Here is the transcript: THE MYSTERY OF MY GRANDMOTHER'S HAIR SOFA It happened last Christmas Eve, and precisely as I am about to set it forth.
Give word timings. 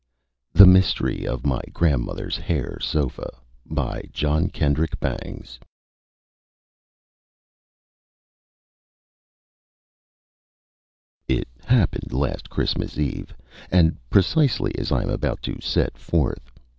THE 0.51 0.65
MYSTERY 0.65 1.27
OF 1.27 1.45
MY 1.45 1.61
GRANDMOTHER'S 1.73 2.35
HAIR 2.37 2.79
SOFA 2.81 3.29
It 3.69 4.09
happened 11.65 12.13
last 12.13 12.49
Christmas 12.49 12.97
Eve, 12.97 13.35
and 13.69 13.95
precisely 14.09 14.71
as 14.75 14.91
I 14.91 15.03
am 15.03 15.11
about 15.11 15.43
to 15.43 15.61
set 15.61 15.89
it 15.89 15.97
forth. 15.99 16.51